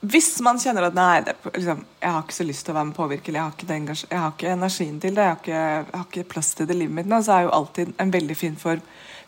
[0.00, 2.88] hvis man kjenner at nei, det, liksom, jeg har ikke så lyst til å være
[2.88, 6.30] med påvirkelig, jeg jeg har ikke energien til det, jeg har ikke, jeg har ikke
[6.32, 8.80] plass til det i livet mitt nå, så er jo alltid en veldig fin form,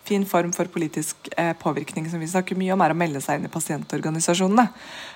[0.08, 3.38] fin form for politisk eh, påvirkning som vi snakker mye om, er å melde seg
[3.38, 4.64] inn i pasientorganisasjonene.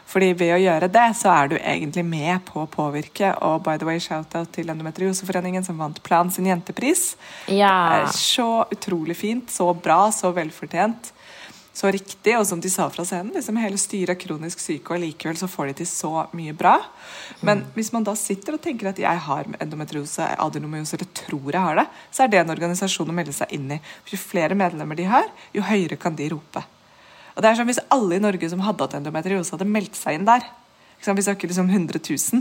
[0.07, 3.33] Fordi ved å gjøre det, så er du egentlig med på å påvirke.
[3.49, 7.15] Og by the way, shout-out til Endometrioseforeningen som vant Plan sin jentepris.
[7.49, 7.73] Ja.
[7.97, 11.16] Det er så utrolig fint, så bra, så velfortjent.
[11.77, 15.03] Så riktig, og som de sa fra scenen, liksom hele styret er kronisk syke, og
[15.03, 16.79] likevel så får de til så mye bra.
[17.45, 21.61] Men hvis man da sitter og tenker at jeg har endometriose, adenomyose, eller tror jeg
[21.67, 23.79] har det, så er det en organisasjon å melde seg inn i.
[24.07, 26.65] For jo flere medlemmer de har, jo høyere kan de rope.
[27.37, 30.17] Og det er som Hvis alle i Norge som hadde hatt endometriose, hadde meldt seg
[30.17, 30.49] inn der?
[31.05, 32.41] Vi snakker liksom 100 000.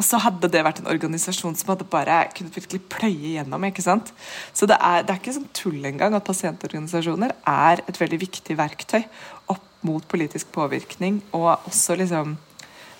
[0.00, 3.64] Og så hadde det vært en organisasjon som hadde bare kunnet virkelig pløye gjennom.
[3.68, 4.14] ikke sant?
[4.56, 8.56] Så det er, det er ikke sånn tull engang at pasientorganisasjoner er et veldig viktig
[8.56, 9.02] verktøy
[9.52, 12.32] opp mot politisk påvirkning, og også liksom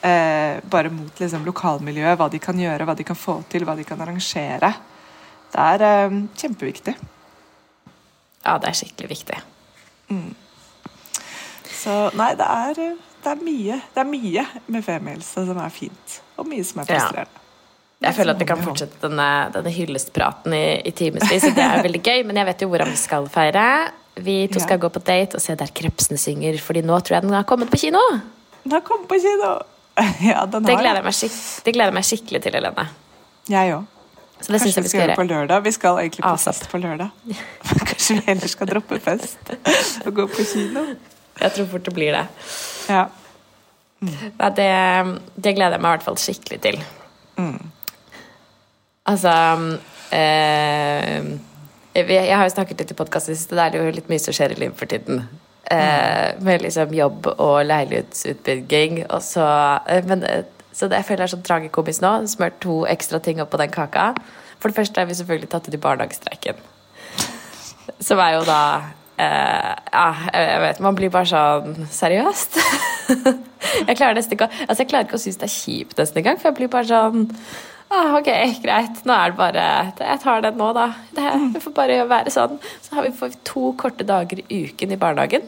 [0.04, 3.76] eh, bare mot liksom lokalmiljøet, hva de kan gjøre, hva de kan få til, hva
[3.76, 4.72] de kan arrangere.
[5.52, 6.96] Det er eh, kjempeviktig.
[8.44, 9.40] ja, det er skikkelig viktig.
[11.80, 15.68] Så nei, det er, eh, det er mye Det er mye med femielse som er
[15.74, 16.98] fint, og mye som er Ja.
[16.98, 17.37] frustrerende.
[18.00, 22.00] Jeg føler at vi kan fortsette denne, denne hyllestpraten i, i timevis, det er veldig
[22.02, 22.22] gøy.
[22.24, 23.64] Men jeg vet jo hvordan vi skal feire.
[24.16, 24.83] Vi to skal Ja.
[24.87, 27.68] gå på date og se Der krepsene synger, Fordi nå tror jeg den har kommet
[27.70, 28.00] på kino.
[28.64, 29.59] Den har kommet på kino!
[30.24, 32.88] Ja, den Det gleder det gleder jeg meg skikkelig til, Helene.
[33.48, 33.85] Jeg òg.
[34.40, 35.62] Så det Kanskje jeg vi skal gjøre på lørdag.
[35.64, 36.54] Vi skal egentlig på Asap.
[36.54, 37.11] fest på lørdag.
[37.90, 39.50] Kanskje vi heller skal droppe fest
[40.06, 40.87] og gå på kino.
[41.38, 42.26] Jeg tror fort det blir det.
[42.90, 43.04] Ja.
[44.00, 44.70] Nei, det,
[45.36, 46.80] det gleder jeg meg i hvert fall skikkelig til.
[49.10, 49.32] Altså
[50.14, 51.28] eh,
[51.96, 54.56] Jeg har jo snakket litt i podkasten sist, det er jo litt mye som skjer
[54.56, 55.24] i livet for tiden.
[55.70, 59.04] Eh, med liksom jobb og leilighetsutbygging.
[59.10, 59.46] Og så,
[59.86, 62.12] eh, men, eh, så det, jeg føler jeg er sånn tragikomisk nå.
[62.26, 64.14] Smørt to ekstra ting oppå den kaka.
[64.58, 66.56] For det første har vi selvfølgelig tatt ut i barnehagestreiken.
[68.00, 68.60] Som er jo da
[69.20, 72.61] eh, Ja, jeg vet Man blir bare sånn Seriøst?
[73.88, 76.22] jeg klarer nesten ikke å Altså jeg klarer ikke å synes det er kjipt nesten
[76.22, 77.26] engang, for jeg blir bare sånn
[77.90, 78.30] ah, Ok,
[78.64, 79.02] greit.
[79.09, 79.66] Nå er det bare
[79.98, 80.88] Jeg tar den nå, da.
[81.16, 82.56] Det, det får bare være sånn.
[82.85, 85.46] Så har vi får to korte dager i uken i barnehagen.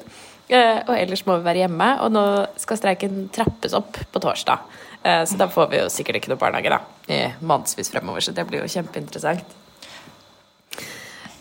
[0.52, 1.88] Uh, og ellers må vi være hjemme.
[2.04, 2.24] Og nå
[2.60, 4.66] skal streiken trappes opp på torsdag.
[5.02, 8.26] Uh, så da får vi jo sikkert ikke noe barnehage da i månedsvis fremover.
[8.26, 9.58] Så det blir jo kjempeinteressant.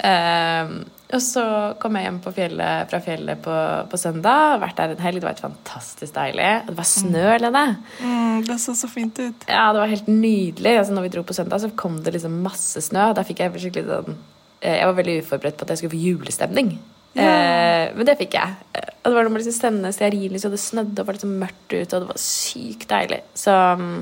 [0.01, 1.43] Ehm, og så
[1.81, 3.55] kom jeg hjem på fjellet, fra fjellet på,
[3.91, 4.59] på søndag.
[4.61, 5.19] Vært der en helg.
[5.19, 6.49] Det var helt fantastisk deilig.
[6.69, 7.63] Det var snø, Lene.
[7.99, 9.47] Mm, det så så fint ut.
[9.49, 10.77] Ja, det var helt nydelig.
[10.79, 13.09] Altså, når vi dro på søndag, så kom det liksom masse snø.
[13.17, 14.15] Da fikk jeg skikkelig sånn
[14.61, 16.71] eh, Jeg var veldig uforberedt på at jeg skulle få julestemning.
[17.11, 18.55] Eh, men det fikk jeg.
[18.77, 21.73] Eh, Og det var noe liksom stemmene stearinlys, og det snødde og var liksom mørkt
[21.73, 23.21] ute, og det var sykt deilig.
[23.35, 23.99] Så mm,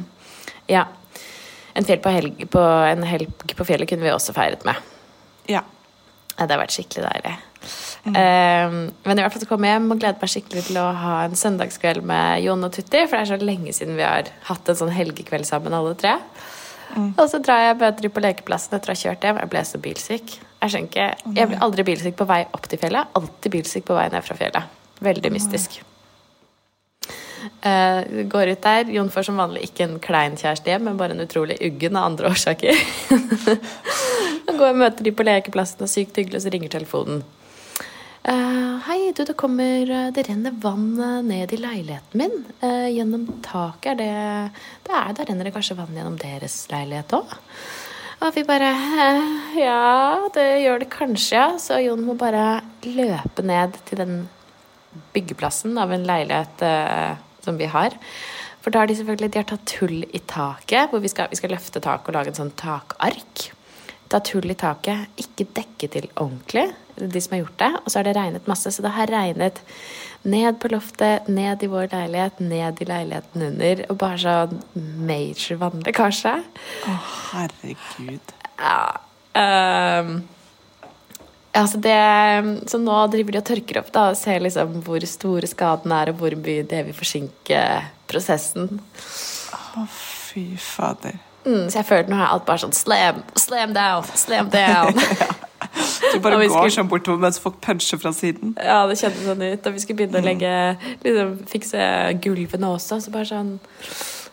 [0.69, 0.85] ja.
[1.73, 4.77] En, på helg, på, en helg på fjellet kunne vi også feiret med.
[5.49, 5.63] Ja.
[6.39, 7.35] Det har vært skikkelig deilig.
[8.07, 10.85] Eh, men i hvert fall til å komme hjem og glede meg skikkelig til å
[10.95, 13.03] ha en søndagskveld med Jon og Tutti.
[13.03, 16.15] For det er så lenge siden vi har hatt en sånn helgekveld sammen, alle tre.
[16.97, 19.41] Og så drar jeg bøter på lekeplassen etter å ha kjørt hjem.
[19.43, 20.33] Jeg ble så bilsyk.
[20.59, 23.13] Jeg skjønner ikke, jeg blir aldri bilsyk på vei opp til fjellet.
[23.19, 24.79] Alltid bilsyk på vei ned fra fjellet.
[25.05, 25.79] Veldig mystisk.
[27.61, 28.91] Eh, går ut der.
[28.93, 32.11] Jon får som vanlig ikke en klein kjæreste hjem, men bare en utrolig uggen av
[32.11, 32.79] andre årsaker.
[34.59, 37.21] Går og møter de på lekeplassen, og sykt hyggelig, og så ringer telefonen.
[38.19, 40.89] Uh, hei, du, det kommer eh, Det renner vann
[41.23, 42.33] ned i leiligheten min.
[42.59, 43.93] Uh, gjennom taket.
[43.93, 44.09] Er det
[44.87, 47.31] det er, Da renner det kanskje vann gjennom deres leilighet òg?
[48.19, 51.47] Og vi bare uh, Ja, det gjør det kanskje, ja.
[51.63, 54.19] Så Jon må bare løpe ned til den
[55.15, 56.67] byggeplassen av en leilighet
[57.45, 57.95] som vi har.
[58.59, 61.39] For da har de selvfølgelig de har tatt hull i taket, hvor vi skal, vi
[61.39, 63.49] skal løfte taket og lage en sånn takark
[64.09, 65.09] Tatt hull i taket.
[65.21, 66.63] Ikke dekket til ordentlig,
[66.97, 67.69] de som har gjort det.
[67.77, 68.71] Og så har det regnet masse.
[68.73, 69.61] Så det har regnet
[70.25, 73.83] ned på loftet, ned i vår leilighet, ned i leiligheten under.
[73.93, 74.57] Og bare sånn
[75.05, 76.33] major vannlekkasje.
[76.89, 76.95] Å,
[77.29, 78.33] herregud.
[78.57, 78.81] Ja.
[79.37, 80.15] ehm,
[81.57, 81.95] altså det,
[82.69, 86.11] så nå driver de og tørker opp da, og ser liksom hvor store skaden er,
[86.13, 87.63] og hvor mye det vil forsinke
[88.09, 88.79] prosessen.
[89.79, 91.17] Å, fy fader.
[91.45, 94.97] Mm, så jeg føler nå er alt bare sånn slam, slam down, slam down.
[96.13, 98.53] Du bare går skulle- sånn bortover mens folk puncher fra siden.
[98.57, 99.65] ja, det kjentes sånn ut.
[99.67, 100.51] Og vi skulle begynne å legge,
[101.03, 101.83] liksom, fikse
[102.23, 102.97] gulvene også.
[103.03, 103.51] Så bare sånn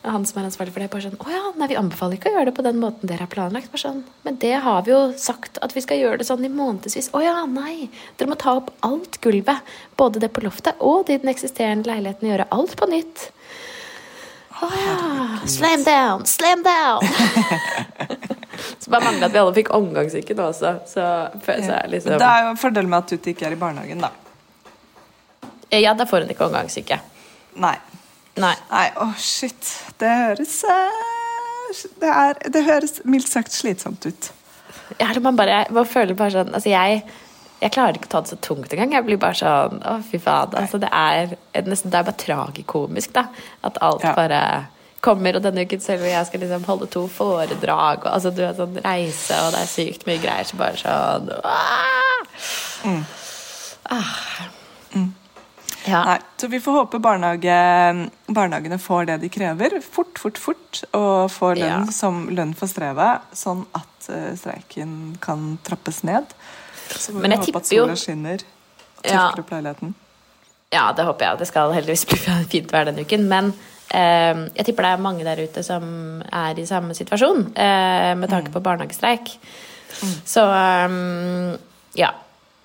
[0.06, 2.36] han som er ansvarlig for det, bare sånn Å ja, nei, vi anbefaler ikke å
[2.36, 3.70] gjøre det på den måten dere har planlagt.
[3.72, 6.52] Bare sånn, Men det har vi jo sagt at vi skal gjøre det sånn i
[6.52, 7.10] månedsvis.
[7.16, 7.88] Å ja, nei.
[8.18, 9.74] Dere må ta opp alt gulvet.
[9.98, 12.28] Både det på loftet og i den eksisterende leiligheten.
[12.30, 13.30] Gjøre alt på nytt.
[14.56, 14.94] Å ja.
[15.52, 17.04] Slam down, slam down!
[18.80, 20.78] så bare mangler at vi alle fikk omgangssyke nå også.
[20.88, 21.08] Så,
[21.44, 24.00] så er liksom Det er jo en fordel med at Tutti ikke er i barnehagen,
[24.06, 24.14] da.
[25.74, 27.00] Ja, da får hun ikke omgangssyke.
[27.60, 27.76] Nei.
[28.36, 28.54] Nei.
[28.70, 29.70] Nei, å shit.
[30.00, 31.04] Det høres eh,
[32.02, 34.30] det, er, det høres mildt sagt slitsomt ut.
[35.00, 37.00] Ja, man bare man føler bare sånn Altså, jeg,
[37.58, 38.92] jeg klarer ikke å ta det så tungt engang.
[38.94, 40.54] Jeg blir bare sånn Å, fy faen.
[40.60, 41.34] Altså, det er
[41.66, 43.26] nesten Det er bare tragikomisk, da.
[43.66, 44.14] At alt Ja.
[44.16, 44.42] bare
[45.06, 45.36] kommer.
[45.38, 48.54] Og denne uken selv hvor jeg skal liksom holde to foredrag, og altså, du har
[48.58, 51.32] sånn reise, og det er sykt mye greier, så bare sånn
[52.86, 53.02] mm.
[53.86, 54.55] Ah.
[55.86, 56.00] Ja.
[56.04, 57.56] Nei, så vi får håpe barnehage,
[58.26, 61.92] barnehagene får det de krever, fort, fort, fort, og får lønn Ja.
[61.94, 66.34] som lønn for strevet, sånn at uh, streiken kan trappes ned.
[66.90, 69.94] Så får Men vi håpe at sola skinner og tørker opp leiligheten.
[70.74, 71.38] Ja, det håper jeg.
[71.38, 72.18] Det skal heldigvis bli
[72.52, 73.28] fint vær denne uken.
[73.30, 73.52] Men
[73.94, 75.86] eh, jeg tipper det er mange der ute som
[76.26, 79.36] er i samme situasjon eh, med tanke på barnehagestreik.
[80.26, 81.54] Så um,
[81.96, 82.10] ja.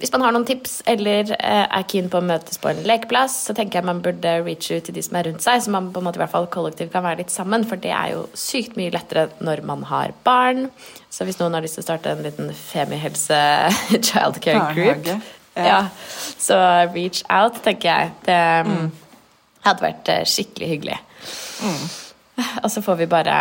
[0.02, 3.36] Hvis man har noen tips eller eh, er keen på å møtes på en lekeplass,
[3.48, 5.92] så tenker jeg man burde reach ut til de som er rundt seg, så man
[5.94, 7.68] på en måte i hvert fall kollektivt kan være litt sammen.
[7.70, 10.72] For det er jo sykt mye lettere når man har barn.
[11.14, 13.40] Så hvis noen har lyst til å starte en liten femihelse
[14.10, 15.20] childcare group ja.
[15.54, 15.80] Ja.
[16.40, 16.58] Så
[16.96, 18.14] reach out, tenker jeg.
[18.26, 18.88] Det mm.
[19.68, 21.02] hadde vært eh, skikkelig hyggelig.
[22.64, 23.36] Og så får vi bare,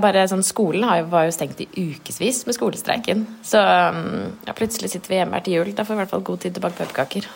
[0.00, 3.24] bare sånn, Skolen har jo, var jo stengt i ukevis med skolestreiken.
[3.46, 5.72] Så mm, ja, plutselig sitter vi hjemme her til jul.
[5.76, 7.28] Da får vi i hvert fall god tid til å bake pepperkaker.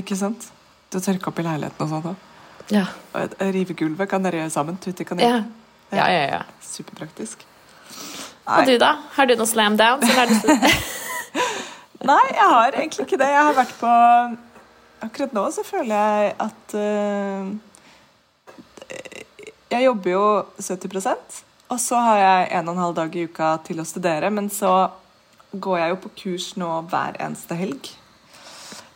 [0.00, 0.48] Ikke sant?
[0.90, 2.14] Du tørker opp i leiligheten og sånt da.
[2.70, 2.84] Ja.
[3.50, 4.78] Rive gulvet kan dere gjøre sammen.
[4.82, 5.30] Tutti kan Ja.
[5.30, 5.44] gjøre.
[5.98, 6.42] ja, ja, ja.
[6.62, 7.44] Superpraktisk.
[8.50, 8.94] Og du, da?
[9.16, 10.00] Har du noen slam down?
[10.02, 10.56] Som du har lyst til?
[12.10, 13.28] Nei, jeg har egentlig ikke det.
[13.28, 13.90] Jeg har vært på
[15.00, 17.46] Akkurat nå så føler jeg at eh,
[19.70, 20.24] Jeg jobber jo
[20.58, 24.30] 70% og så har jeg en og en halv dag i uka til å studere.
[24.34, 24.90] Men så
[25.54, 27.92] går jeg jo på kurs nå hver eneste helg.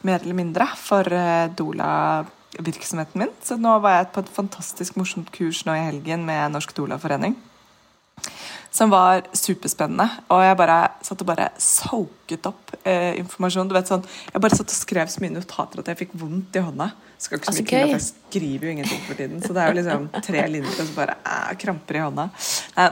[0.02, 0.66] Mer eller mindre.
[0.78, 3.34] For eh, Dola-virksomheten min.
[3.46, 7.38] Så nå var jeg på et fantastisk morsomt kurs nå i helgen med Norsk Dola-forening
[8.74, 10.08] som var superspennende.
[10.34, 13.70] Og jeg bare satt og bare soaket opp eh, informasjon.
[13.70, 16.58] Du vet sånn, Jeg bare satt og skrev så mye notater at jeg fikk vondt
[16.58, 16.90] i hånda.
[17.24, 19.38] Skal ikke så mye til, for jeg skriver jo ingenting for tiden.
[19.40, 22.26] Så det er jo liksom tre linjer og så bare eh, kramper i hånda.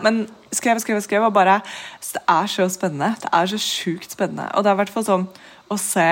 [0.04, 0.22] Men
[0.56, 1.58] skrev og skrev og skrev, og bare
[2.00, 3.14] Det er så spennende.
[3.20, 4.48] Det er så sjukt spennende.
[4.54, 5.26] Og det er i hvert fall sånn
[5.72, 6.08] å se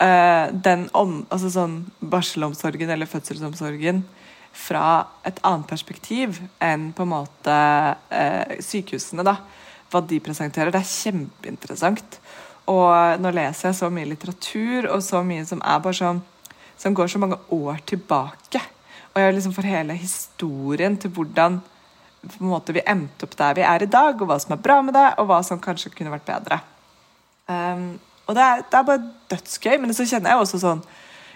[0.00, 4.02] uh, den om, altså sånn barselomsorgen eller fødselsomsorgen
[4.56, 7.56] fra et annet perspektiv enn på en måte
[8.10, 9.36] uh, sykehusene, da.
[9.90, 10.70] Hva de presenterer.
[10.70, 12.20] Det er kjempeinteressant.
[12.70, 16.20] Og nå leser jeg så mye litteratur, og så mye som er bare sånn
[16.80, 18.62] Som går så mange år tilbake.
[19.12, 21.60] Og jeg liksom får hele historien til hvordan
[22.20, 24.60] på en måte vi endte opp der vi er i dag, og hva som er
[24.60, 26.60] bra med det, og hva som kanskje kunne vært bedre.
[27.48, 27.94] Um,
[28.28, 30.82] og det er, det er bare dødsgøy, men så kjenner jeg også sånn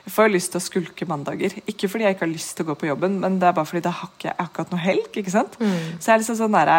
[0.05, 1.55] Jeg får jo lyst til å skulke mandager.
[1.65, 3.71] Ikke fordi jeg ikke har lyst til å gå på jobben, men det er bare
[3.71, 5.09] fordi da har ikke jeg akkurat noe helg.
[5.17, 5.57] ikke sant?
[5.57, 6.73] Så jeg er liksom sånn der,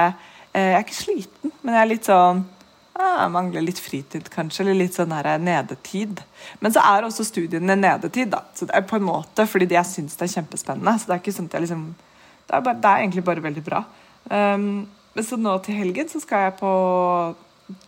[0.53, 2.43] eh, Jeg er ikke sliten, men jeg er litt sånn
[2.95, 6.21] ah, mangler litt fritid, kanskje, eller litt sånn her nedetid.
[6.63, 8.43] Men så er også studiene nedetid, da.
[8.55, 10.95] Så det er på en måte fordi jeg syns det er kjempespennende.
[10.99, 11.87] Så det er ikke sånn at jeg liksom
[12.45, 13.79] Det er, bare, det er egentlig bare veldig bra.
[14.29, 14.85] Um,
[15.17, 16.71] så nå til helgen så skal jeg på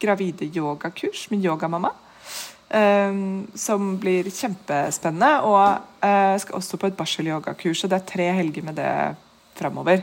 [0.02, 1.92] gravide yogakurs med yogamamma.
[2.74, 5.30] Um, som blir kjempespennende.
[5.46, 5.62] Og
[6.02, 8.90] uh, jeg skal også på et barsel-yogakurs, og det er tre helger med det
[9.62, 10.02] framover.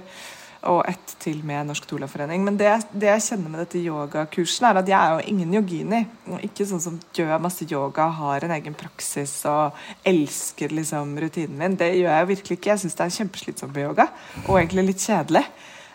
[0.70, 2.44] Og ett til med Norsk Doula-forening.
[2.46, 6.00] Men det, det jeg kjenner med dette yogakursen, er at jeg er jo ingen yogini.
[6.46, 9.76] Ikke sånn som gjør masse yoga, har en egen praksis og
[10.08, 11.76] elsker liksom rutinen min.
[11.80, 12.72] Det gjør jeg jo virkelig ikke.
[12.72, 14.08] Jeg syns det er kjempeslitsomt med yoga,
[14.46, 15.44] og egentlig litt kjedelig.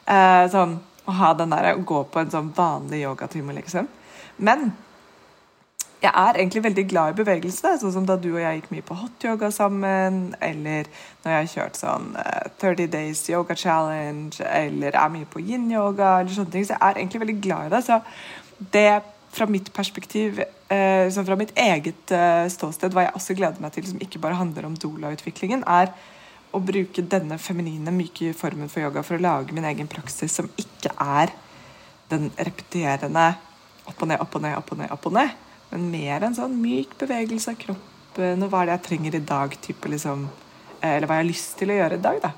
[0.10, 0.78] Eh, sånn
[1.10, 3.90] å ha den der, å gå på en sånn vanlig yogatime, liksom.
[4.46, 4.70] Men
[6.00, 8.86] jeg er egentlig veldig glad i bevegelse, sånn som da du og jeg gikk mye
[8.88, 10.88] på hotyoga sammen, eller
[11.26, 16.14] når jeg har kjørt sånn uh, 30 Days Yoga Challenge, eller er mye på yin-yoga,
[16.22, 16.68] eller sånne ting.
[16.68, 17.82] Så jeg er egentlig veldig glad i det.
[17.88, 17.98] Så
[18.76, 18.86] det
[19.36, 23.92] fra mitt perspektiv, liksom fra mitt eget uh, ståsted, hva jeg også gleder meg til,
[23.92, 25.92] som ikke bare handler om doula-utviklingen, er
[26.56, 30.48] å bruke denne feminine, myke formen for yoga for å lage min egen praksis som
[30.58, 31.36] ikke er
[32.10, 33.28] den repeterende
[33.90, 34.96] opp og ned, opp og ned, opp og ned.
[34.96, 35.38] opp og ned
[35.72, 39.26] men mer en sånn myk bevegelse av kroppen, og hva er det jeg trenger i
[39.32, 40.28] dag, type liksom
[40.82, 42.34] eh, Eller hva jeg har lyst til å gjøre i dag, da.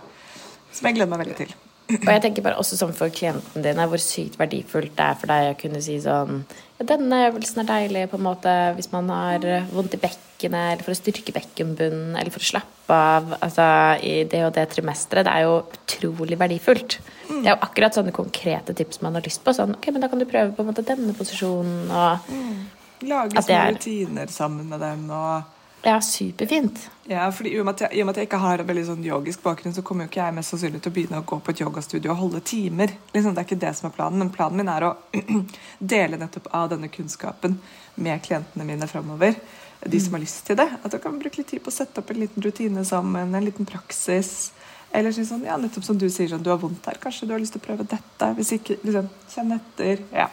[0.72, 1.54] Som jeg gleder meg veldig til.
[1.92, 5.32] Og jeg tenker bare også sånn for klienten din hvor sykt verdifullt det er for
[5.32, 6.44] deg å kunne si sånn
[6.80, 10.86] ja, denne øvelsen er deilig på en måte hvis man har vondt i bekkenet, eller
[10.86, 13.66] for å styrke bekkenbunnen, eller for å slappe av altså,
[14.02, 15.28] i det og det trimesteret.
[15.28, 16.98] Det er jo utrolig verdifullt.
[17.28, 17.44] Mm.
[17.44, 19.54] Det er jo akkurat sånne konkrete tips man har lyst på.
[19.54, 22.56] Sånn, ok, men da kan du prøve på en måte denne posisjonen, og mm.
[23.02, 23.74] Lage små er...
[23.74, 25.10] rutiner sammen med dem.
[25.10, 26.90] og ja, superfint.
[27.04, 29.06] Ja, fordi i og, jeg, I og med at jeg ikke har en veldig sånn
[29.06, 31.54] yogisk bakgrunn, så kommer jo ikke jeg mest sannsynlig til å begynne å gå på
[31.54, 32.94] et yogastudio og holde timer.
[33.16, 34.92] Liksom, det er ikke det som er planen, men planen min er å
[35.96, 37.58] dele nettopp av denne kunnskapen
[37.98, 39.40] med klientene mine framover.
[39.82, 40.68] De som har lyst til det.
[40.84, 43.48] At du kan bruke litt tid på å sette opp en liten rutine sammen, en
[43.48, 44.52] liten praksis.
[44.94, 47.42] Eller sånn, ja, nettopp som du sier, sånn, du har vondt her, kanskje du har
[47.42, 48.30] lyst til å prøve dette.
[48.38, 50.06] Hvis ikke, liksom, kjenn etter.
[50.14, 50.30] ja.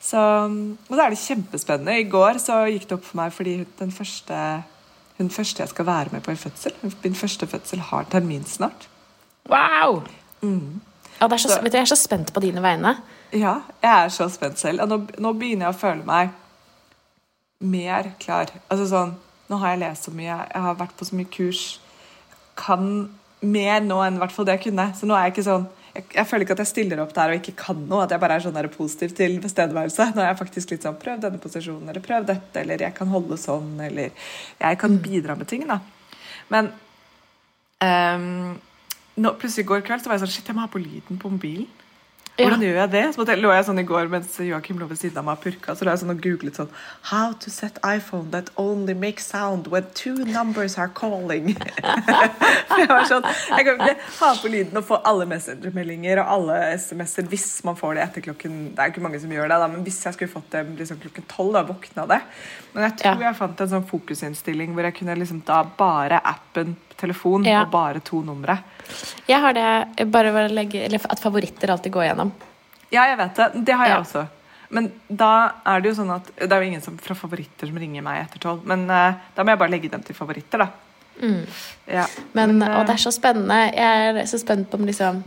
[0.00, 1.98] Så, og så er det kjempespennende.
[1.98, 4.40] I går så gikk det opp for meg fordi den første,
[5.18, 8.88] hun første jeg skal være med på i fødsel, min første fødsel, har termin snart.
[9.50, 10.02] Wow!
[10.42, 10.80] Mm.
[11.20, 12.96] Ja, så, så, du, jeg er så spent på dine vegne.
[13.32, 14.82] Ja, jeg er så spent selv.
[14.84, 16.34] Og nå, nå begynner jeg å føle meg
[17.64, 18.52] mer klar.
[18.68, 21.60] Altså sånn, Nå har jeg lest så mye, jeg har vært på så mye kurs.
[22.58, 22.88] Kan
[23.38, 24.88] mer nå enn hvert fall det jeg kunne.
[24.98, 27.32] Så nå er jeg ikke sånn jeg, jeg, føler ikke at jeg stiller opp der
[27.32, 28.04] og ikke kan noe.
[28.04, 30.98] At jeg bare er sånn der positiv til bestedværelse, Nå er jeg faktisk litt sånn
[31.00, 34.12] Prøv denne posisjonen, eller prøv dette, eller jeg kan holde sånn, eller
[34.60, 35.02] Jeg kan mm.
[35.06, 35.80] bidra med ting, da.
[36.52, 36.70] Men
[37.80, 38.54] um,
[39.16, 41.20] nå, plutselig i går kveld så var jeg sånn Shit, jeg må ha på lyden
[41.22, 41.70] på mobilen.
[42.36, 43.02] Hvordan gjør jeg det?
[43.14, 45.76] Så lå jeg sånn i går mens Joakim lå ved siden av meg og purka.
[45.76, 46.72] Så lå jeg sånn og googlet sånn
[47.10, 51.54] How to set iPhone that only makes sound when two numbers are calling.
[52.68, 56.32] For jeg var sånn Jeg kan ikke ha på lyden og få alle Messenger-meldinger og
[56.36, 59.60] alle SMS-er hvis man får det etter klokken Det er ikke mange som gjør det,
[59.62, 62.20] da, men hvis jeg skulle fått det liksom klokken tolv, da våkna det.
[62.74, 63.30] Men jeg tror ja.
[63.30, 67.62] jeg fant en sånn fokusinnstilling hvor jeg kunne liksom da bare appen telefon ja.
[67.64, 68.58] og bare to numre.
[69.26, 72.32] Jeg har det bare legge, eller at favoritter alltid går gjennom.
[72.92, 73.48] Ja, jeg vet det.
[73.66, 74.02] Det har jeg ja.
[74.04, 74.26] også.
[74.68, 75.32] Men da
[75.66, 78.24] er det jo sånn at det er jo ingen som, fra favoritter som ringer meg
[78.24, 78.66] etter tolv.
[78.66, 80.70] Men uh, da må jeg bare legge dem til favoritter, da.
[81.16, 81.42] Mm.
[81.88, 82.06] Ja.
[82.36, 83.58] Men, men og det er så spennende.
[83.72, 85.22] Jeg er så spent på om liksom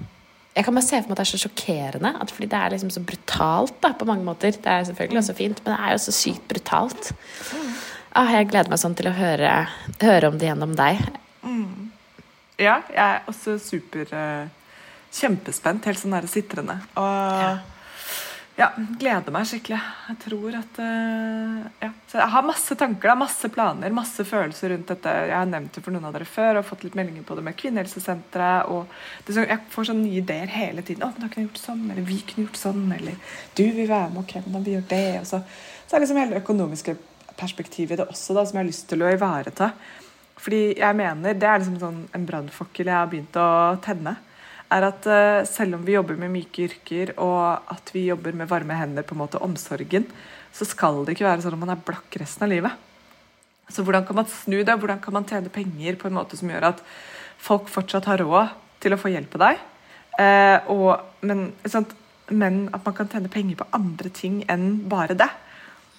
[0.58, 2.10] jeg kan bare se for meg at det er så sjokkerende.
[2.20, 4.52] At fordi det er liksom så brutalt da, på mange måter.
[4.52, 7.12] Det er selvfølgelig også fint, men det er jo så sykt brutalt.
[7.54, 7.70] Mm.
[8.18, 9.54] Ah, jeg gleder meg sånn til å høre,
[10.02, 11.00] høre om det gjennom deg.
[11.44, 11.92] Mm.
[12.60, 14.48] Ja, jeg er også super uh,
[15.16, 15.88] Kjempespent.
[15.88, 16.76] Helt sånn sitrende.
[17.00, 17.06] Og
[17.40, 17.54] ja.
[18.60, 18.68] ja.
[19.00, 19.80] gleder meg skikkelig.
[20.10, 21.92] Jeg tror at uh, ja.
[22.10, 25.14] Jeg har masse tanker, da, masse planer, masse følelser rundt dette.
[25.30, 27.46] Jeg har nevnt det for noen av dere før og fått litt meldinger på det
[27.48, 28.68] med Kvinnehelsesenteret.
[28.74, 31.06] Og så, jeg får sånne nye ideer hele tiden.
[31.06, 33.88] 'Å, men da kunne jeg gjort sånn', eller 'vi kunne gjort sånn', eller 'du vil
[33.88, 35.08] være med', ok, hvem da vi gjør det?
[35.22, 35.42] Og så,
[35.88, 36.98] så er det liksom hele det økonomiske
[37.40, 39.72] perspektivet i det også, da, som jeg har lyst til å ivareta.
[40.40, 44.16] Fordi jeg mener, Det er liksom sånn en brannfakkel jeg har begynt å tenne.
[44.72, 48.48] er at uh, Selv om vi jobber med myke yrker og at vi jobber med
[48.48, 50.06] varme hender, på en måte omsorgen,
[50.54, 52.72] så skal det ikke være sånn at man er blakk resten av livet.
[53.70, 54.78] Så hvordan kan man snu det?
[54.80, 56.82] Hvordan kan man tjene penger på en måte som gjør at
[57.38, 59.68] folk fortsatt har råd til å få hjelp av deg?
[60.20, 60.90] Uh, og,
[61.22, 61.52] men,
[62.32, 65.30] men, at man kan tjene penger på andre ting enn bare det.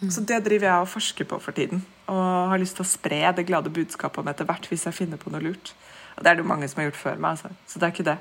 [0.08, 1.82] Så det driver jeg og forsker på for tiden.
[2.08, 5.20] Og har lyst til å spre det glade budskapet om etter hvert hvis jeg finner
[5.20, 5.74] på noe lurt.
[6.16, 7.52] Og det er det jo mange som har gjort før meg, altså.
[7.68, 8.16] så det er ikke det.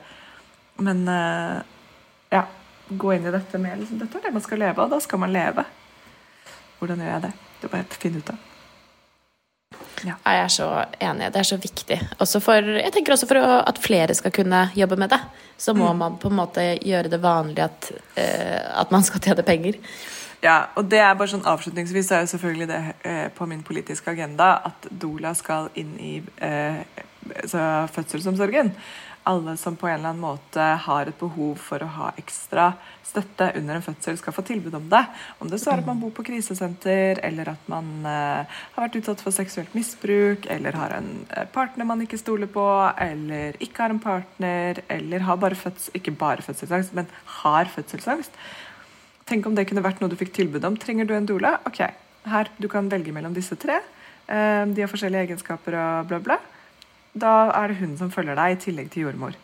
[0.83, 1.61] Men uh,
[2.31, 2.43] ja,
[2.89, 4.91] gå inn i dette med liksom, Dette er det man skal leve av.
[4.91, 5.65] Da skal man leve.
[6.79, 7.33] Hvordan gjør jeg det?
[7.59, 8.45] Det bare å finne ut av.
[10.07, 10.15] Ja.
[10.15, 10.67] Jeg er så
[11.03, 11.31] enig.
[11.33, 11.97] Det er så viktig.
[12.23, 15.19] Også for, jeg tenker også for at flere skal kunne jobbe med det.
[15.59, 15.99] Så må mm.
[15.99, 19.79] man på en måte gjøre det vanlig at, uh, at man skal tjene penger.
[20.39, 24.13] Ja, og det er bare sånn Avslutningsvis er jo selvfølgelig det eh, på min politiske
[24.13, 26.13] agenda at Dola skal inn i
[26.45, 26.79] eh,
[27.91, 28.71] fødselsomsorgen.
[29.27, 32.71] Alle som på en eller annen måte har et behov for å ha ekstra
[33.09, 35.01] støtte under en fødsel, skal få tilbud om det.
[35.43, 38.95] Om det så er at man bor på krisesenter, eller at man eh, har vært
[39.01, 42.65] utsatt for seksuelt misbruk, eller har en eh, partner man ikke stoler på,
[43.09, 47.11] eller ikke har en partner, eller har bare fødsel, ikke bare fødselsangst, men
[47.41, 48.39] har fødselsangst
[49.29, 50.77] Tenk om det kunne vært noe du fikk tilbud om.
[50.79, 51.59] Trenger du en doula?
[51.69, 51.83] Ok,
[52.29, 53.77] her, du kan velge mellom disse tre.
[54.25, 56.39] Eh, de har forskjellige egenskaper og bla, bla.
[57.13, 59.37] Da er det hun som følger deg, i tillegg til jordmor.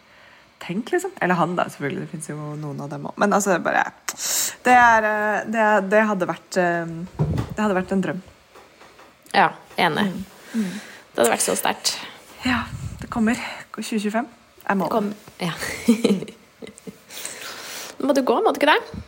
[0.65, 1.13] Tenk, liksom.
[1.21, 2.05] Eller han, da, selvfølgelig.
[2.05, 3.17] Det fins jo noen av dem òg.
[3.21, 3.85] Men altså, bare
[4.65, 8.25] det, er, eh, det, det, hadde vært eh, Det hadde vært en drøm.
[9.35, 10.07] Ja, enig.
[10.55, 10.71] Mm.
[11.13, 11.97] Det hadde vært så sterkt.
[12.47, 12.63] Ja.
[13.01, 13.37] Det kommer.
[13.75, 14.25] 2025
[14.65, 15.13] er målet.
[15.37, 15.51] Ja.
[18.05, 19.03] må du gå, må du ikke det?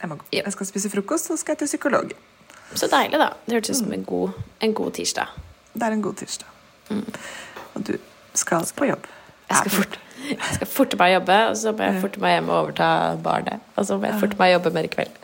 [0.00, 0.18] Jeg må.
[0.32, 2.12] Jeg skal spise frokost, så skal jeg til psykolog.
[2.74, 3.32] Så deilig, da.
[3.46, 5.32] Det hørtes ut som en god, en god, tirsdag.
[5.74, 6.46] Det er en god tirsdag.
[6.90, 7.06] Mm.
[7.74, 7.96] Og du
[8.34, 9.06] skal på jobb.
[9.50, 9.98] Jeg skal, fort,
[10.28, 12.90] jeg skal forte meg jobbe, og så må jeg forte meg hjem og overta
[13.24, 13.66] barnet.
[13.76, 15.18] Og så må jeg forte meg jobbe mer i kveld.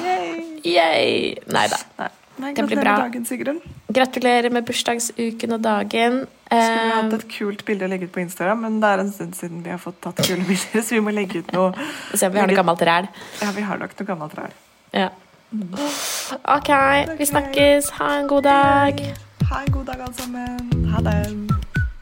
[0.00, 0.40] Yay!
[0.64, 1.36] Yay.
[1.52, 2.08] Nei da.
[2.40, 2.96] Nei, det blir bra.
[3.04, 3.60] Dagen, Sigrun.
[3.92, 6.20] Gratulerer med bursdagsuken og dagen.
[6.50, 9.12] Skulle vi hatt et kult bilde å legge ut på Instagram, men det er en
[9.14, 11.70] stund siden vi har fått tatt kule bilder, så vi må legge ut noe.
[12.14, 13.10] Se om vi har noe gammelt ræl.
[13.42, 14.58] Ja, vi har nok noe gammelt ræl.
[14.96, 15.10] Ja.
[15.50, 17.94] Okay, OK, vi snakkes.
[17.98, 19.02] Ha en god dag.
[19.50, 20.86] Ha en god dag, alle sammen.
[20.94, 21.59] Ha det.